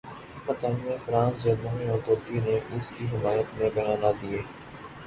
برطانیہ، 0.45 0.95
France, 1.05 1.43
Germany 1.43 1.87
اور 1.89 1.99
ترکی 2.05 2.39
نے 2.45 2.59
اس 2.75 2.91
کی 2.97 3.05
حمایت 3.13 3.47
میں 3.57 3.69
بیانات 3.75 4.21
دیے۔ 4.21 4.41